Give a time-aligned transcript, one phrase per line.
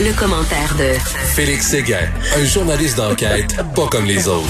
[0.00, 0.92] le commentaire de
[1.34, 4.48] Félix Séguin, un journaliste d'enquête pas comme les autres.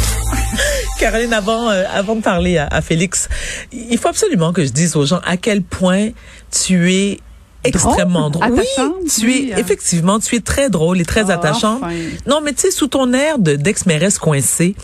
[0.99, 3.29] Caroline, avant, euh, avant de parler à, Félix,
[3.71, 6.11] il faut absolument que je dise aux gens à quel point
[6.51, 7.19] tu es
[7.63, 8.53] extrêmement drôle.
[8.53, 11.81] Oui, tu es effectivement, tu es très drôle et très ah, attachant.
[12.27, 14.75] Non, mais tu sais, sous ton air de d'ex-mairesse coincée,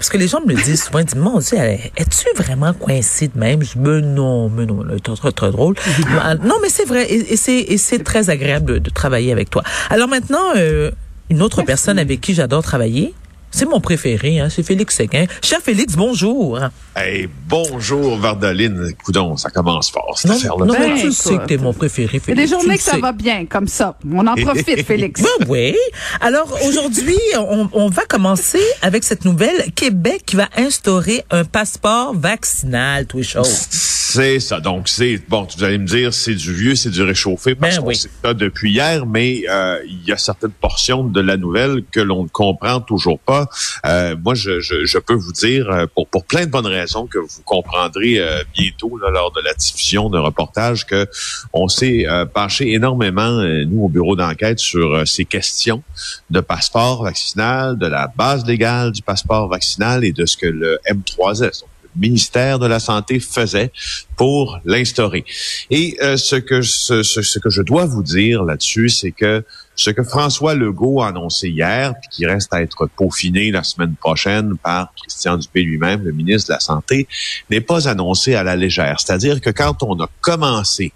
[0.00, 3.28] parce que les gens me le disent souvent, ils disent, mon Dieu, es-tu vraiment coincé
[3.28, 3.62] de même?
[3.62, 5.74] Je me non, mais non, c'est très, très drôle.
[6.42, 9.62] non, mais c'est vrai, et, et c'est très agréable de, travailler avec toi.
[9.90, 10.90] Alors maintenant, euh,
[11.28, 13.12] une autre personne avec qui j'adore travailler,
[13.50, 15.26] c'est mon préféré, hein, c'est Félix Séguin.
[15.42, 16.58] Cher Félix, bonjour.
[16.96, 18.92] Hey, bonjour, Vardaline.
[19.04, 20.66] Coudon, ça commence fort, cette affaire-là.
[20.66, 22.28] Non, mais tu sais que t'es mon préféré, Félix.
[22.28, 23.96] Il y a des journées que ça va bien, comme ça.
[24.10, 25.22] On en profite, Félix.
[25.22, 25.76] Ben oui.
[26.20, 29.72] Alors, aujourd'hui, on, on, va commencer avec cette nouvelle.
[29.74, 33.68] Québec qui va instaurer un passeport vaccinal, tout choses.
[34.12, 34.58] C'est ça.
[34.58, 37.84] Donc, c'est, bon, vous allez me dire, c'est du vieux, c'est du réchauffé, parce ben
[37.84, 41.84] qu'on sait ça depuis hier, mais euh, il y a certaines portions de la nouvelle
[41.92, 43.48] que l'on ne comprend toujours pas.
[43.86, 47.06] Euh, moi, je, je, je, peux vous dire, euh, pour, pour plein de bonnes raisons
[47.06, 51.06] que vous comprendrez euh, bientôt là, lors de la diffusion d'un reportage, que
[51.52, 55.84] on s'est penché énormément, nous, au bureau d'enquête, sur ces questions
[56.30, 60.80] de passeport vaccinal, de la base légale du passeport vaccinal et de ce que le
[60.84, 61.62] M3S,
[61.96, 63.72] ministère de la Santé faisait
[64.16, 65.24] pour l'instaurer.
[65.70, 69.90] Et euh, ce que ce, ce, que je dois vous dire là-dessus, c'est que ce
[69.90, 74.56] que François Legault a annoncé hier, puis qui reste à être peaufiné la semaine prochaine
[74.58, 77.08] par Christian Dupé lui-même, le ministre de la Santé,
[77.48, 79.00] n'est pas annoncé à la légère.
[79.00, 80.92] C'est-à-dire que quand on a commencé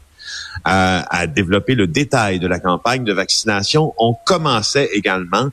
[0.65, 3.95] à, développer le détail de la campagne de vaccination.
[3.99, 5.49] On commençait également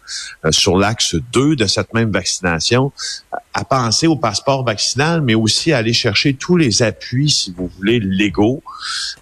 [0.45, 2.91] euh, sur l'axe 2 de cette même vaccination
[3.53, 7.67] à penser au passeport vaccinal, mais aussi à aller chercher tous les appuis, si vous
[7.77, 8.63] voulez, légaux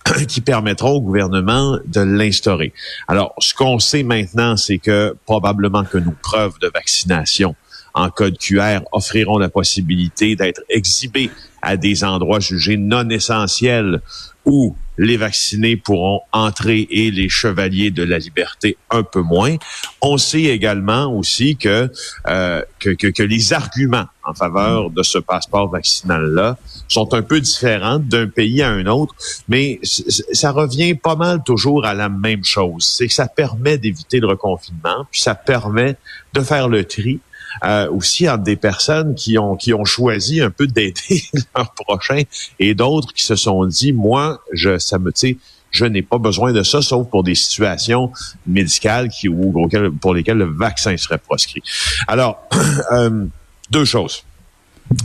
[0.27, 2.73] qui permettront au gouvernement de l'instaurer.
[3.08, 7.55] Alors, ce qu'on sait maintenant, c'est que probablement que nos preuves de vaccination
[7.93, 14.02] en code QR offriront la possibilité d'être exhibées à des endroits jugés non essentiels
[14.45, 19.55] où les vaccinés pourront entrer et les chevaliers de la liberté un peu moins.
[20.02, 21.89] On sait également aussi que,
[22.27, 27.39] euh, que, que, que, les arguments en faveur de ce passeport vaccinal-là sont un peu
[27.39, 29.15] différents d'un pays à un autre,
[29.47, 32.83] mais ça revient pas mal toujours à la même chose.
[32.83, 35.95] C'est que ça permet d'éviter le reconfinement, puis ça permet
[36.33, 37.21] de faire le tri
[37.64, 41.23] euh, aussi entre des personnes qui ont qui ont choisi un peu d'aider
[41.55, 42.21] leur prochain
[42.60, 45.37] et d'autres qui se sont dit moi je ça me tu
[45.71, 48.11] je n'ai pas besoin de ça, sauf pour des situations
[48.48, 49.70] médicales qui, ou
[50.02, 51.61] pour lesquelles le vaccin serait proscrit.
[52.08, 52.39] Alors,
[52.92, 53.26] euh,
[53.70, 54.23] deux choses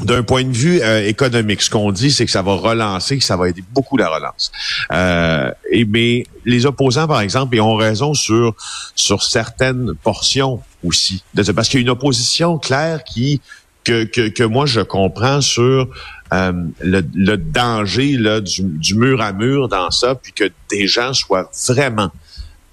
[0.02, 3.24] d'un point de vue euh, économique, ce qu'on dit, c'est que ça va relancer, que
[3.24, 4.50] ça va aider beaucoup la relance.
[4.92, 8.54] Euh, et mais les opposants, par exemple, ils ont raison sur
[8.94, 11.22] sur certaines portions aussi,
[11.54, 13.40] parce qu'il y a une opposition claire qui
[13.84, 15.88] que, que, moi je comprends sur
[16.32, 20.86] euh, le, le, danger là, du, du, mur à mur dans ça, puis que des
[20.86, 22.10] gens soient vraiment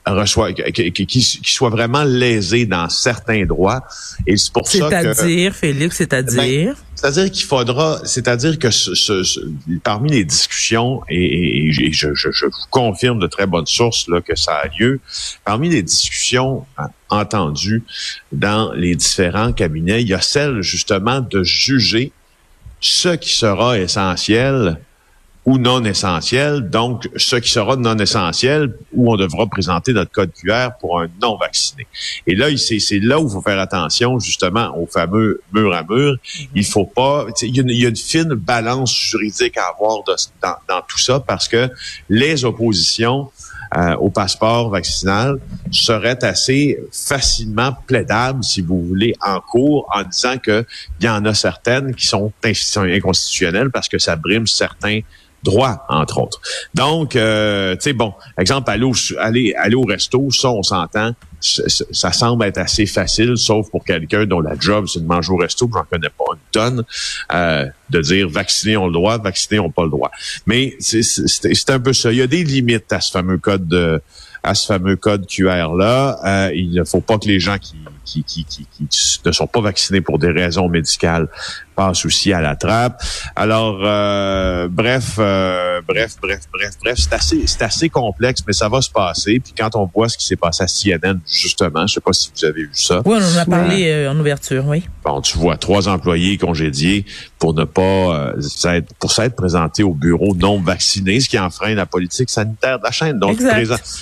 [0.06, 3.84] reçoit, qui, qui, soit vraiment lésé dans certains droits.
[4.25, 5.13] Et c'est pour ça que...
[5.13, 6.73] C'est-à-dire, Félix, c'est-à-dire?
[6.73, 9.23] Ben, c'est-à-dire qu'il faudra, c'est-à-dire que ce,
[9.84, 14.35] parmi les discussions, et, je, je, je, vous confirme de très bonnes sources là, que
[14.35, 15.00] ça a lieu,
[15.45, 17.83] parmi les discussions hein, entendues
[18.31, 22.12] dans les différents cabinets, il y a celle justement de juger
[22.79, 24.79] ce qui sera essentiel
[25.46, 30.31] ou non essentiel, donc ce qui sera non essentiel, où on devra présenter notre code
[30.34, 31.88] QR pour un non vacciné.
[32.28, 36.18] Et là, c'est là où il faut faire attention justement au fameux mur à mur.
[36.53, 40.16] Il faut pas, il y, a une fine balance juridique à avoir dans,
[40.69, 41.69] dans, tout ça parce que
[42.09, 43.31] les oppositions
[43.78, 45.38] euh, au passeport vaccinal
[45.72, 50.66] seraient assez facilement plaidables, si vous voulez, en cours, en disant qu'il
[51.00, 55.00] y en a certaines qui sont inconstitutionnelles parce que ça brime certains
[55.44, 56.41] droit, entre autres.
[56.74, 61.13] Donc, euh, tu sais, bon, exemple, aller au, aller, aller au resto, ça, on s'entend,
[61.39, 65.38] ça, semble être assez facile, sauf pour quelqu'un dont la job, c'est de manger au
[65.38, 66.83] resto, j'en connais pas une tonne,
[67.33, 70.12] euh, de dire vaccinés ont le droit, vaccinés ont pas le droit.
[70.45, 72.12] Mais c'est un peu ça.
[72.12, 74.01] Il y a des limites à ce fameux code de
[74.44, 76.20] à ce fameux code QR-là.
[76.26, 78.88] Euh, il ne faut pas que les gens qui, qui, qui, qui,
[79.26, 81.28] ne sont pas vaccinés pour des raisons médicales
[81.76, 83.02] passe aussi à la trappe.
[83.36, 88.68] Alors, euh, bref, euh, bref, bref, bref, bref, c'est assez, c'est assez complexe, mais ça
[88.68, 89.40] va se passer.
[89.40, 92.32] Puis quand on voit ce qui s'est passé à CNN, justement, je sais pas si
[92.36, 93.02] vous avez vu ça.
[93.06, 94.84] Oui, on en a parlé euh, en ouverture, oui.
[95.04, 97.06] Bon, tu vois trois employés congédiés
[97.42, 101.86] pour ne pas s'être, pour s'être présentés au bureau non vaccinés, ce qui enfreint la
[101.86, 103.20] politique sanitaire de la chaîne.
[103.20, 103.38] Donc,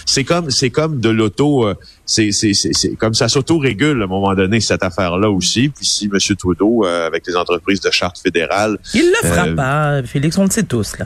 [0.05, 1.65] c'est comme, c'est comme de l'auto
[2.09, 5.69] c'est c'est comme ça s'auto-régule à un moment donné cette affaire-là aussi.
[5.69, 6.35] Puis si M.
[6.35, 10.45] Trudeau, euh, avec les entreprises de charte fédérale, il le fera euh, pas, Félix, on
[10.45, 11.05] le sait tous là.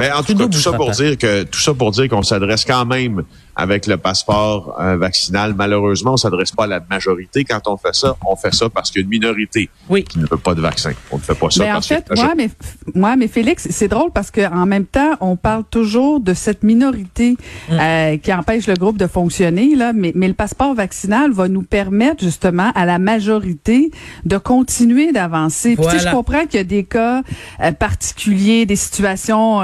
[0.00, 2.64] Mais en tout cas, tout ça pour dire que tout ça pour dire qu'on s'adresse
[2.64, 3.22] quand même
[3.56, 5.54] avec le passeport euh, vaccinal.
[5.56, 7.42] Malheureusement, on s'adresse pas à la majorité.
[7.44, 10.26] Quand on fait ça, on fait ça parce qu'il y a une minorité qui ne
[10.26, 10.92] veut pas de vaccin.
[11.10, 11.64] On ne fait pas ça.
[11.64, 12.50] Mais en fait, moi, mais,
[12.94, 16.62] moi, mais Félix, c'est drôle parce que en même temps, on parle toujours de cette
[16.64, 17.32] minorité
[17.70, 17.72] mm.
[17.72, 19.74] euh, qui empêche le groupe de fonctionner.
[19.74, 23.90] Là, mais, mais le passeport vaccinal va nous permettre justement à la majorité
[24.26, 25.76] de continuer d'avancer.
[25.76, 25.98] Voilà.
[25.98, 27.22] je comprends qu'il y a des cas
[27.60, 29.62] euh, particuliers, des situations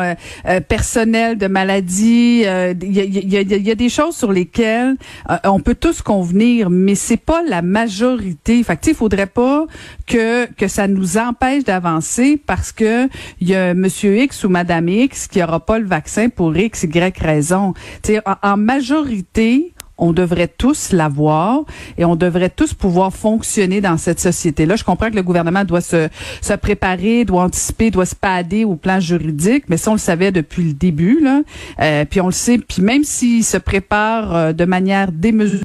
[0.68, 2.44] personnelles de maladie.
[2.44, 4.96] Il y, y, y a des des choses sur lesquelles
[5.28, 8.62] euh, on peut tous convenir, mais c'est pas la majorité.
[8.62, 9.66] Fait il faudrait pas
[10.06, 13.08] que que ça nous empêche d'avancer parce que
[13.40, 16.84] il y a Monsieur X ou Madame X qui aura pas le vaccin pour X
[16.84, 17.74] Y raison.
[18.24, 21.60] en, en majorité, on devrait tous l'avoir
[21.96, 24.74] et on devrait tous pouvoir fonctionner dans cette société-là.
[24.74, 26.08] Je comprends que le gouvernement doit se,
[26.40, 30.32] se préparer, doit anticiper, doit se pader au plan juridique, mais ça, on le savait
[30.32, 31.20] depuis le début.
[31.22, 31.42] Là.
[31.80, 35.62] Euh, puis on le sait, puis même s'il se prépare euh, de manière démesurée,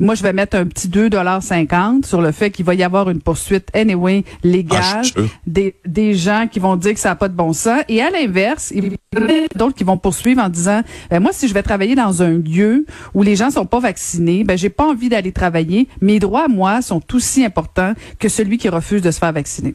[0.00, 3.20] moi, je vais mettre un petit 2,50 sur le fait qu'il va y avoir une
[3.20, 7.34] poursuite anyway légale ah, des, des gens qui vont dire que ça n'a pas de
[7.34, 7.82] bon sens.
[7.90, 10.80] Et à l'inverse, il y a d'autres qui vont poursuivre en disant,
[11.10, 14.42] ben, moi, si je vais travailler dans un lieu où les gens sont pas vaccinés,
[14.42, 15.86] ben, j'ai pas envie d'aller travailler.
[16.00, 19.74] Mes droits, moi, sont aussi importants que celui qui refuse de se faire vacciner.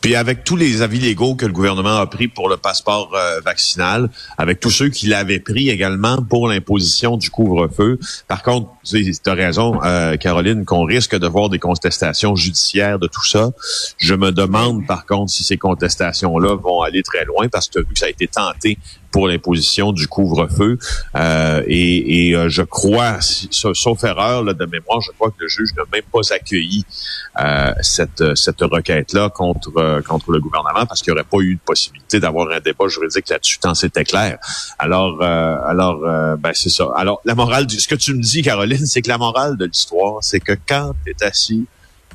[0.00, 3.40] Puis avec tous les avis légaux que le gouvernement a pris pour le passeport euh,
[3.40, 7.98] vaccinal, avec tous ceux qui l'avaient pris également pour l'imposition du couvre-feu.
[8.28, 13.06] Par contre, tu as raison, euh, Caroline, qu'on risque de voir des contestations judiciaires de
[13.06, 13.50] tout ça.
[13.98, 17.92] Je me demande par contre si ces contestations-là vont aller très loin parce que vu
[17.92, 18.78] que ça a été tenté
[19.12, 20.78] pour l'imposition du couvre-feu.
[21.14, 25.48] Euh, et, et euh, je crois, sauf erreur là, de mémoire, je crois que le
[25.48, 26.84] juge n'a même pas accueilli
[27.40, 31.54] euh, cette, cette requête-là contre, euh, contre le gouvernement parce qu'il n'y aurait pas eu
[31.54, 34.38] de possibilité d'avoir un débat juridique là-dessus, tant c'était clair.
[34.78, 36.00] Alors, euh, alors
[36.38, 36.88] ben, c'est ça.
[36.96, 39.66] Alors, la morale, du, ce que tu me dis, Caroline, c'est que la morale de
[39.66, 41.66] l'histoire, c'est que quand tu es assis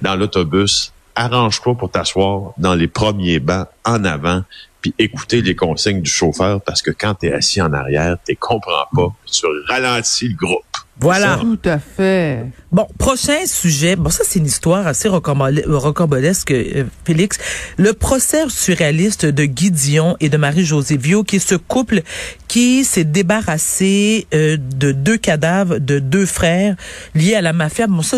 [0.01, 4.43] dans l'autobus, arrange-toi pour t'asseoir dans les premiers bancs en avant
[4.81, 8.35] puis écouter les consignes du chauffeur parce que quand tu es assis en arrière, tu
[8.35, 10.63] comprends pas, tu ralentis le groupe.
[10.99, 11.37] Voilà.
[11.39, 12.45] Tout à fait.
[12.71, 13.95] Bon, prochain sujet.
[13.95, 17.37] Bon, ça, c'est une histoire assez rocambolesque, euh, Félix.
[17.77, 22.01] Le procès surréaliste de Guy Dion et de Marie-Josée Viau, qui est ce couple
[22.47, 26.75] qui s'est débarrassé euh, de deux cadavres de deux frères
[27.13, 27.85] liés à la mafia.
[27.85, 28.17] Bon, ça,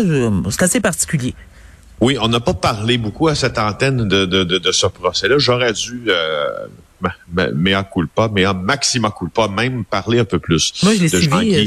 [0.50, 1.34] c'est assez particulier.
[2.00, 5.38] Oui, on n'a pas parlé beaucoup à cette antenne de, de, de, ce procès-là.
[5.38, 6.66] J'aurais dû, euh,
[7.04, 10.72] à culpa, à maxima culpa, même parler un peu plus.
[10.82, 11.54] Moi, je l'ai suivi.
[11.54, 11.66] Euh,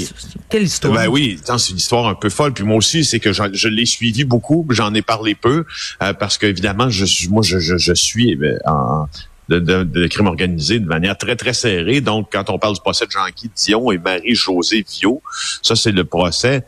[0.50, 0.94] quelle histoire?
[0.94, 2.54] Ben oui, c'est une histoire un peu folle.
[2.54, 4.66] Puis moi aussi, c'est que je, l'ai suivi beaucoup.
[4.72, 5.66] J'en ai parlé peu
[6.02, 9.08] euh, parce qu'évidemment, je, moi, je, je, je suis eh en,
[9.50, 12.02] de, de, de, crime organisé de manière très, très serrée.
[12.02, 15.22] Donc, quand on parle du procès de Jean-Guy Dion et Marie-Josée Viau,
[15.62, 16.64] ça, c'est le procès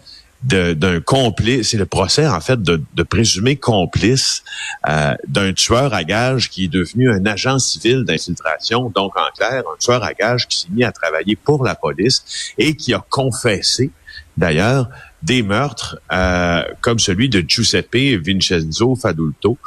[0.46, 4.44] d'un complice, c'est le procès en fait de, de présumé complice
[4.88, 9.64] euh, d'un tueur à gage qui est devenu un agent civil d'infiltration, donc en clair,
[9.68, 13.04] un tueur à gage qui s'est mis à travailler pour la police et qui a
[13.10, 13.92] confessé
[14.38, 14.90] d'ailleurs
[15.24, 19.58] des meurtres euh, comme celui de Giuseppe Vincenzo Fadulto.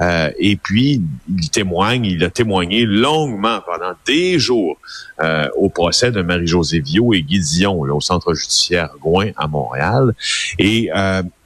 [0.00, 4.78] Euh, et puis, il témoigne, il a témoigné longuement pendant des jours
[5.20, 9.48] euh, au procès de Marie-Josée Viau et Guy Dion, là, au centre judiciaire Gouin à
[9.48, 10.14] Montréal.
[10.58, 10.90] Et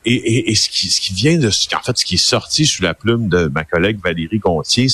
[0.04, 2.66] et, et, et, ce, qui, ce qui vient de en fait ce qui est sorti
[2.66, 4.88] sous la plume de ma collègue Valérie Gontier,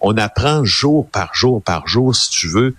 [0.00, 2.74] on apprend jour par jour par jour, si tu veux,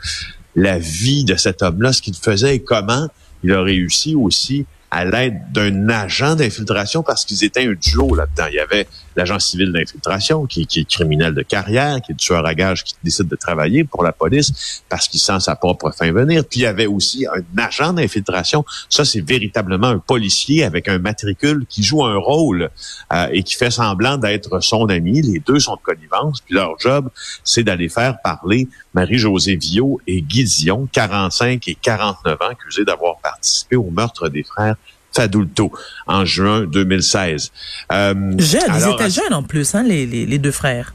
[0.56, 3.08] la vie de cet homme-là, ce qu'il faisait et comment
[3.44, 4.66] il a réussi aussi
[4.96, 8.46] à l'aide d'un agent d'infiltration parce qu'ils étaient un duo là-dedans.
[8.50, 8.88] Il y avait
[9.18, 13.28] l'agent civil d'infiltration qui, est criminel de carrière, qui est tueur à gage, qui décide
[13.28, 16.46] de travailler pour la police parce qu'il sent sa propre fin venir.
[16.50, 18.64] Puis il y avait aussi un agent d'infiltration.
[18.88, 22.70] Ça, c'est véritablement un policier avec un matricule qui joue un rôle
[23.12, 25.22] euh, et qui fait semblant d'être son ami.
[25.22, 26.40] Les deux sont de connivence.
[26.40, 27.10] Puis leur job,
[27.44, 33.18] c'est d'aller faire parler Marie-Josée Viau et Guy Dion, 45 et 49 ans, accusés d'avoir
[33.18, 34.76] participé au meurtre des frères
[35.16, 35.72] Fadulto
[36.08, 37.52] en juin 2016.
[37.92, 40.94] Euh, jeunes, ils étaient jeunes en plus, hein, les, les, deux frères.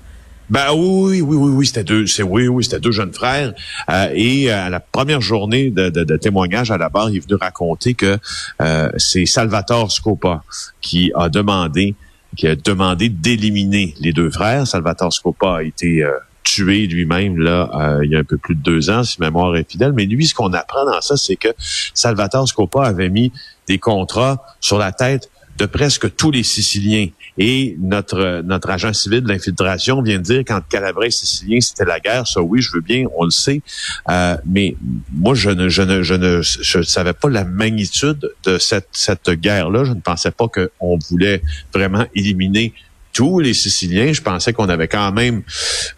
[0.51, 3.55] Ben oui, oui, oui, oui, c'était deux, c'est oui, oui, c'était deux jeunes frères.
[3.89, 7.21] Euh, et à la première journée de, de, de, témoignage à la barre, il est
[7.21, 8.19] venu raconter que
[8.61, 10.43] euh, c'est Salvatore Scopa
[10.81, 11.95] qui a demandé,
[12.37, 14.67] qui a demandé d'éliminer les deux frères.
[14.67, 16.11] Salvatore Scopa a été euh,
[16.51, 19.57] tué lui-même là euh, il y a un peu plus de deux ans, si mémoire
[19.57, 19.93] est fidèle.
[19.93, 21.49] Mais lui, ce qu'on apprend dans ça, c'est que
[21.95, 23.33] Salvatore Scopa avait mis
[23.69, 27.09] des contrats sur la tête de presque tous les Siciliens.
[27.39, 31.85] Et notre notre agent civil de l'infiltration vient de dire qu'entre Calabrais et Sicilien, c'était
[31.85, 32.27] la guerre.
[32.27, 33.63] Ça, oui, je veux bien, on le sait.
[34.11, 34.77] Euh, mais
[35.13, 39.31] moi, je ne, je ne, je ne, je savais pas la magnitude de cette cette
[39.31, 39.85] guerre-là.
[39.85, 41.43] Je ne pensais pas qu'on voulait
[41.73, 42.75] vraiment éliminer
[43.13, 44.13] tous les Siciliens.
[44.13, 45.43] Je pensais qu'on avait quand même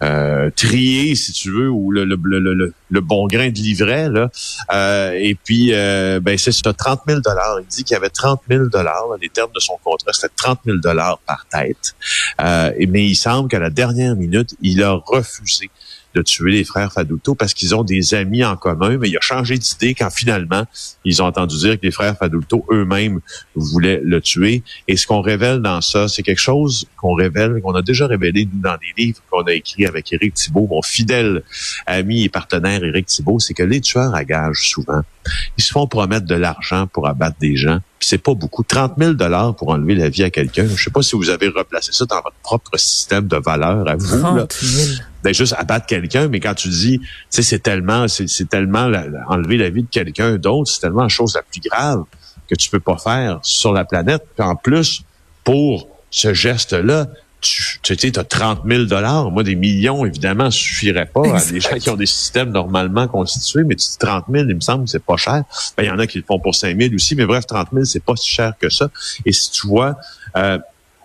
[0.01, 4.09] euh, trié, si tu veux, ou le, le, le, le bon grain de livret.
[4.09, 4.29] Là.
[4.73, 7.19] Euh, et puis, euh, ben, c'est ça, 30 000
[7.59, 8.65] Il dit qu'il y avait 30 000
[9.21, 10.77] Les termes de son contrat, c'était 30 000
[11.25, 11.95] par tête.
[12.41, 15.69] Euh, mais il semble qu'à la dernière minute, il a refusé
[16.13, 19.21] de tuer les frères Faduto parce qu'ils ont des amis en commun, mais il a
[19.21, 20.63] changé d'idée quand finalement
[21.05, 23.19] ils ont entendu dire que les frères Faduto eux-mêmes
[23.55, 24.63] voulaient le tuer.
[24.87, 28.47] Et ce qu'on révèle dans ça, c'est quelque chose qu'on révèle, qu'on a déjà révélé
[28.51, 31.43] dans des livres qu'on a écrits avec Éric Thibault, mon fidèle
[31.85, 35.01] ami et partenaire Éric Thibault, c'est que les tueurs à gages souvent,
[35.57, 38.63] ils se font promettre de l'argent pour abattre des gens c'est pas beaucoup.
[38.63, 40.67] 30 000 dollars pour enlever la vie à quelqu'un.
[40.67, 43.95] Je sais pas si vous avez replacé ça dans votre propre système de valeur à
[43.95, 44.19] vous.
[44.19, 44.97] 30 000.
[45.23, 48.91] Ben, juste abattre quelqu'un, mais quand tu dis, tu sais, c'est tellement, c'est tellement
[49.27, 52.03] enlever la vie de quelqu'un d'autre, c'est tellement la chose la plus grave
[52.49, 54.23] que tu peux pas faire sur la planète.
[54.35, 55.03] Puis en plus,
[55.43, 57.07] pour ce geste-là,
[57.43, 59.29] tu, tu sais, as 30 000 dollars.
[59.29, 63.63] Moi, des millions, évidemment, suffirait pas à des gens qui ont des systèmes normalement constitués,
[63.63, 65.43] mais tu dis 30 000, il me semble que c'est pas cher.
[65.77, 67.69] Ben, il y en a qui le font pour 5 000 aussi, mais bref, 30
[67.73, 68.89] 000, c'est pas si cher que ça.
[69.25, 69.97] Et si tu vois,
[70.37, 70.57] euh,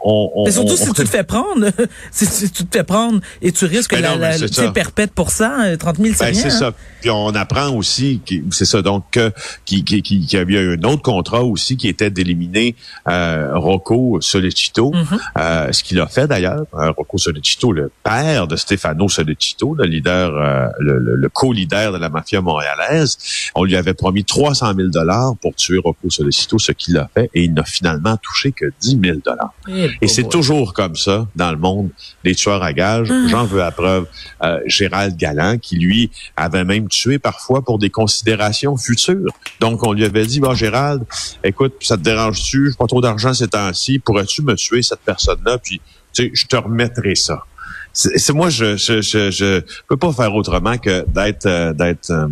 [0.05, 1.67] mais surtout si tu te fais prendre,
[2.11, 5.97] si tu te fais prendre et tu risques ben la, la perpète pour ça, 30
[5.97, 6.73] 000 c'est ben, C'est ça.
[7.01, 9.19] Puis on apprend aussi, c'est ça, donc
[9.65, 12.75] qu'il qui, qui, qui avait un autre contrat aussi qui était d'éliminer
[13.09, 15.19] euh, Rocco Solecito, mm-hmm.
[15.39, 16.65] euh, ce qu'il a fait d'ailleurs.
[16.75, 21.99] Euh, Rocco Solecito, le père de Stefano Solecito, le leader, euh, le, le co-leader de
[21.99, 23.19] la mafia montréalaise.
[23.55, 27.31] On lui avait promis 300 000 dollars pour tuer Rocco Solecito, ce qu'il a fait,
[27.35, 29.53] et il n'a finalement touché que 10 000 dollars.
[30.01, 31.91] Et c'est toujours comme ça dans le monde
[32.25, 33.09] des tueurs à gages.
[33.11, 33.27] Ah.
[33.29, 34.07] J'en veux à preuve
[34.43, 39.33] euh, Gérald Galland, qui lui avait même tué parfois pour des considérations futures.
[39.61, 41.05] Donc on lui avait dit, bon Gérald,
[41.45, 45.81] écoute, ça te dérange-tu, pas trop d'argent ces temps-ci, pourrais-tu me tuer cette personne-là, puis
[46.13, 47.45] tu sais, je te remettrai ça.
[47.93, 52.29] C'est moi, je, je, je, je, peux pas faire autrement que d'être euh, d'être euh,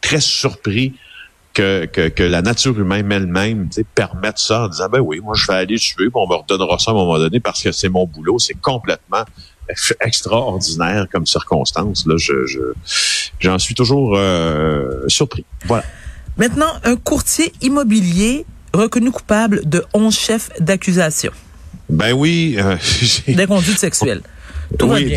[0.00, 0.94] très surpris
[1.56, 5.54] que, que, la nature humaine elle-même permette ça en disant ben oui, moi je vais
[5.54, 8.38] aller tuer, on me redonnera ça à un moment donné parce que c'est mon boulot.
[8.38, 9.24] C'est complètement
[10.00, 12.06] extraordinaire comme circonstance.
[12.06, 12.34] Là, je,
[13.40, 15.44] j'en suis toujours euh, surpris.
[15.64, 15.84] Voilà.
[16.36, 18.44] Maintenant, un courtier immobilier
[18.74, 21.32] reconnu coupable de 11 chefs d'accusation.
[21.88, 22.56] Ben oui.
[22.58, 22.76] Euh,
[23.28, 24.20] D'inconduite sexuelle.
[24.78, 25.14] Tout oui,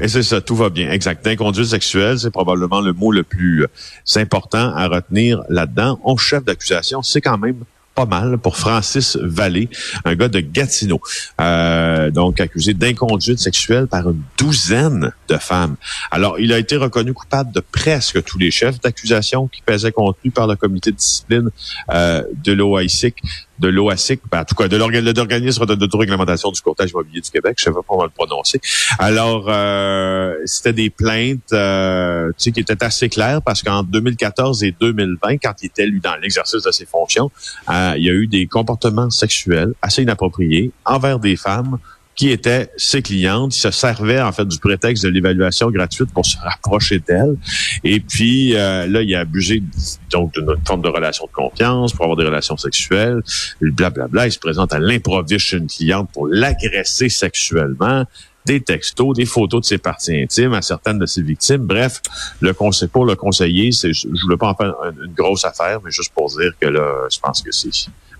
[0.00, 0.90] et c'est ça, tout va bien.
[0.90, 1.24] Exact.
[1.24, 3.68] D'inconduite sexuelle, c'est probablement le mot le plus euh,
[4.16, 6.00] important à retenir là-dedans.
[6.04, 7.64] On chef d'accusation, c'est quand même
[7.94, 9.68] pas mal pour Francis Vallée,
[10.04, 11.00] un gars de Gatineau,
[11.40, 15.74] euh, donc accusé d'inconduite sexuelle par une douzaine de femmes.
[16.12, 20.16] Alors, il a été reconnu coupable de presque tous les chefs d'accusation qui pesaient contre
[20.22, 21.50] lui par le comité de discipline
[21.90, 23.16] euh, de l'OICIC
[23.58, 27.64] de l'OASIC, ben, en tout cas de l'organisme d'autoréglementation du courtage immobilier du Québec, je
[27.64, 28.60] sais pas comment le prononcer.
[28.98, 34.64] Alors, euh, c'était des plaintes euh, tu sais, qui étaient assez claires parce qu'en 2014
[34.64, 37.30] et 2020, quand il était, lui, dans l'exercice de ses fonctions,
[37.68, 41.78] euh, il y a eu des comportements sexuels assez inappropriés envers des femmes
[42.18, 43.56] qui étaient ses clientes.
[43.56, 47.36] Il se servait en fait du prétexte de l'évaluation gratuite pour se rapprocher d'elle.
[47.84, 49.62] Et puis euh, là, il a abusé
[50.10, 53.22] donc d'une forme de relation de confiance pour avoir des relations sexuelles.
[53.60, 54.08] Blablabla.
[54.08, 58.04] Bla, Il se présente à l'improviste chez une cliente pour l'agresser sexuellement
[58.44, 61.66] des textos, des photos de ses parties intimes à certaines de ses victimes.
[61.66, 62.00] Bref,
[62.40, 65.80] le conseil pour le conseiller, c'est, je ne voulais pas en faire une, grosse affaire,
[65.84, 67.70] mais juste pour dire que là, je pense que c'est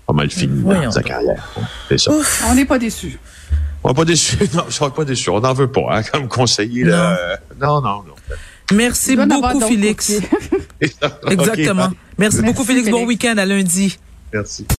[0.07, 1.51] pas mal fini dans sa carrière.
[1.89, 2.11] C'est ça.
[2.47, 3.19] On n'est pas déçus.
[3.83, 4.37] On n'est pas déçu.
[4.53, 5.29] Non, je suis pas déçu.
[5.29, 6.83] On n'en veut pas, hein, comme conseiller.
[6.83, 7.39] Là.
[7.59, 8.15] Non, non, non.
[8.73, 10.11] Merci beaucoup, Félix.
[11.27, 11.89] Exactement.
[12.17, 12.89] Merci, beaucoup, Félix.
[12.89, 13.97] Bon week-end à lundi.
[14.33, 14.67] Merci.